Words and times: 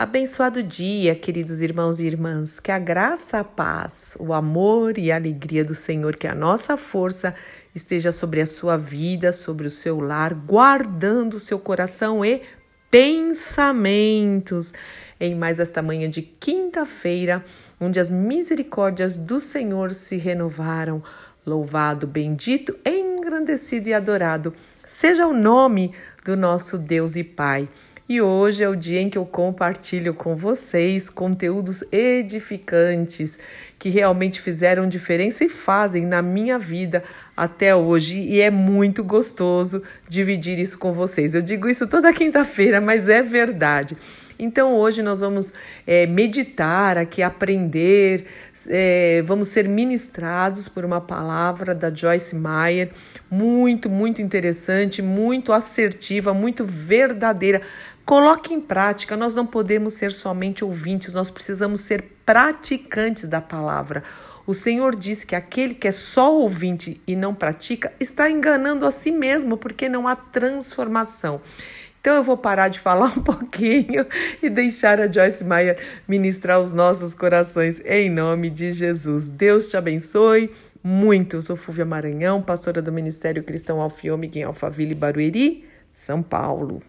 Abençoado 0.00 0.62
dia, 0.62 1.14
queridos 1.14 1.60
irmãos 1.60 2.00
e 2.00 2.06
irmãs. 2.06 2.58
Que 2.58 2.72
a 2.72 2.78
graça, 2.78 3.40
a 3.40 3.44
paz, 3.44 4.16
o 4.18 4.32
amor 4.32 4.96
e 4.96 5.12
a 5.12 5.16
alegria 5.16 5.62
do 5.62 5.74
Senhor, 5.74 6.16
que 6.16 6.26
a 6.26 6.34
nossa 6.34 6.74
força 6.78 7.34
esteja 7.74 8.10
sobre 8.10 8.40
a 8.40 8.46
sua 8.46 8.78
vida, 8.78 9.30
sobre 9.30 9.66
o 9.66 9.70
seu 9.70 10.00
lar, 10.00 10.32
guardando 10.32 11.34
o 11.34 11.38
seu 11.38 11.58
coração 11.58 12.24
e 12.24 12.40
pensamentos. 12.90 14.72
Em 15.20 15.34
mais 15.34 15.60
esta 15.60 15.82
manhã 15.82 16.08
de 16.08 16.22
quinta-feira, 16.22 17.44
onde 17.78 18.00
as 18.00 18.10
misericórdias 18.10 19.18
do 19.18 19.38
Senhor 19.38 19.92
se 19.92 20.16
renovaram. 20.16 21.02
Louvado, 21.44 22.06
bendito, 22.06 22.74
engrandecido 22.86 23.90
e 23.90 23.92
adorado 23.92 24.54
seja 24.82 25.26
o 25.26 25.34
nome 25.34 25.94
do 26.24 26.38
nosso 26.38 26.78
Deus 26.78 27.16
e 27.16 27.22
Pai. 27.22 27.68
E 28.10 28.20
hoje 28.20 28.60
é 28.60 28.68
o 28.68 28.74
dia 28.74 29.00
em 29.00 29.08
que 29.08 29.16
eu 29.16 29.24
compartilho 29.24 30.12
com 30.12 30.34
vocês 30.34 31.08
conteúdos 31.08 31.84
edificantes 31.92 33.38
que 33.78 33.88
realmente 33.88 34.40
fizeram 34.40 34.88
diferença 34.88 35.44
e 35.44 35.48
fazem 35.48 36.04
na 36.04 36.20
minha 36.20 36.58
vida 36.58 37.04
até 37.36 37.72
hoje. 37.72 38.18
E 38.18 38.40
é 38.40 38.50
muito 38.50 39.04
gostoso 39.04 39.80
dividir 40.08 40.58
isso 40.58 40.76
com 40.76 40.92
vocês. 40.92 41.36
Eu 41.36 41.40
digo 41.40 41.68
isso 41.68 41.86
toda 41.86 42.12
quinta-feira, 42.12 42.80
mas 42.80 43.08
é 43.08 43.22
verdade. 43.22 43.96
Então 44.40 44.74
hoje 44.74 45.02
nós 45.02 45.20
vamos 45.20 45.52
é, 45.86 46.06
meditar 46.06 46.96
aqui, 46.96 47.22
aprender, 47.22 48.24
é, 48.68 49.22
vamos 49.26 49.48
ser 49.48 49.68
ministrados 49.68 50.66
por 50.66 50.82
uma 50.82 51.00
palavra 51.00 51.74
da 51.74 51.94
Joyce 51.94 52.34
Meyer, 52.34 52.90
muito, 53.30 53.90
muito 53.90 54.22
interessante, 54.22 55.02
muito 55.02 55.52
assertiva, 55.52 56.32
muito 56.32 56.64
verdadeira. 56.64 57.60
Coloque 58.10 58.52
em 58.52 58.60
prática, 58.60 59.16
nós 59.16 59.34
não 59.36 59.46
podemos 59.46 59.94
ser 59.94 60.10
somente 60.10 60.64
ouvintes, 60.64 61.12
nós 61.12 61.30
precisamos 61.30 61.82
ser 61.82 62.02
praticantes 62.26 63.28
da 63.28 63.40
palavra. 63.40 64.02
O 64.44 64.52
Senhor 64.52 64.96
diz 64.96 65.22
que 65.22 65.36
aquele 65.36 65.74
que 65.76 65.86
é 65.86 65.92
só 65.92 66.34
ouvinte 66.36 67.00
e 67.06 67.14
não 67.14 67.32
pratica 67.32 67.92
está 68.00 68.28
enganando 68.28 68.84
a 68.84 68.90
si 68.90 69.12
mesmo, 69.12 69.56
porque 69.56 69.88
não 69.88 70.08
há 70.08 70.16
transformação. 70.16 71.40
Então 72.00 72.16
eu 72.16 72.24
vou 72.24 72.36
parar 72.36 72.66
de 72.66 72.80
falar 72.80 73.14
um 73.16 73.22
pouquinho 73.22 74.04
e 74.42 74.50
deixar 74.50 75.00
a 75.00 75.06
Joyce 75.06 75.44
Meyer 75.44 75.78
ministrar 76.08 76.58
os 76.58 76.72
nossos 76.72 77.14
corações 77.14 77.80
em 77.84 78.10
nome 78.10 78.50
de 78.50 78.72
Jesus. 78.72 79.30
Deus 79.30 79.70
te 79.70 79.76
abençoe 79.76 80.50
muito. 80.82 81.36
Eu 81.36 81.42
sou 81.42 81.54
Fúvia 81.54 81.84
Maranhão, 81.84 82.42
pastora 82.42 82.82
do 82.82 82.90
Ministério 82.90 83.44
Cristão 83.44 83.80
Alfiômega 83.80 84.40
em 84.40 84.42
Alphaville, 84.42 84.96
Barueri, 84.96 85.64
São 85.92 86.20
Paulo. 86.24 86.82